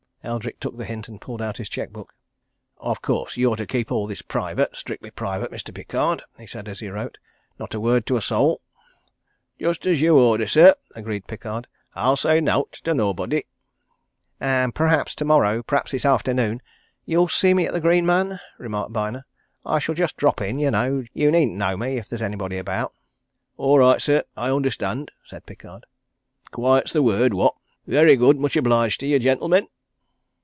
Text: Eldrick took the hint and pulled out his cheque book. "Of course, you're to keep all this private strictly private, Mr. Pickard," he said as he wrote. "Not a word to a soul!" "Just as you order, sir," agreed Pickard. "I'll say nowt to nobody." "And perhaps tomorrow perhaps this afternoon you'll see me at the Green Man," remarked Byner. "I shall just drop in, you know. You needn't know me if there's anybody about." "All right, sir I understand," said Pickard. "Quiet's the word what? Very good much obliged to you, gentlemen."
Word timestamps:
Eldrick 0.23 0.59
took 0.59 0.75
the 0.75 0.85
hint 0.85 1.07
and 1.07 1.19
pulled 1.19 1.41
out 1.41 1.57
his 1.57 1.67
cheque 1.67 1.89
book. 1.91 2.13
"Of 2.77 3.01
course, 3.01 3.37
you're 3.37 3.55
to 3.55 3.65
keep 3.65 3.91
all 3.91 4.05
this 4.05 4.21
private 4.21 4.75
strictly 4.75 5.09
private, 5.09 5.49
Mr. 5.51 5.73
Pickard," 5.73 6.21
he 6.37 6.45
said 6.45 6.67
as 6.67 6.79
he 6.79 6.89
wrote. 6.89 7.17
"Not 7.57 7.73
a 7.73 7.79
word 7.79 8.05
to 8.05 8.17
a 8.17 8.21
soul!" 8.21 8.61
"Just 9.59 9.87
as 9.87 9.99
you 9.99 10.15
order, 10.19 10.47
sir," 10.47 10.75
agreed 10.95 11.25
Pickard. 11.25 11.67
"I'll 11.95 12.17
say 12.17 12.39
nowt 12.39 12.71
to 12.83 12.93
nobody." 12.93 13.45
"And 14.39 14.75
perhaps 14.75 15.15
tomorrow 15.15 15.63
perhaps 15.63 15.91
this 15.91 16.05
afternoon 16.05 16.61
you'll 17.03 17.27
see 17.27 17.55
me 17.55 17.65
at 17.65 17.73
the 17.73 17.81
Green 17.81 18.05
Man," 18.05 18.39
remarked 18.59 18.93
Byner. 18.93 19.25
"I 19.65 19.79
shall 19.79 19.95
just 19.95 20.17
drop 20.17 20.39
in, 20.39 20.59
you 20.59 20.69
know. 20.69 21.03
You 21.15 21.31
needn't 21.31 21.57
know 21.57 21.75
me 21.75 21.97
if 21.97 22.07
there's 22.07 22.21
anybody 22.21 22.59
about." 22.59 22.93
"All 23.57 23.79
right, 23.79 23.99
sir 23.99 24.21
I 24.37 24.51
understand," 24.51 25.09
said 25.25 25.47
Pickard. 25.47 25.87
"Quiet's 26.51 26.93
the 26.93 27.01
word 27.01 27.33
what? 27.33 27.55
Very 27.87 28.15
good 28.15 28.37
much 28.39 28.55
obliged 28.55 28.99
to 28.99 29.07
you, 29.07 29.17
gentlemen." 29.17 29.67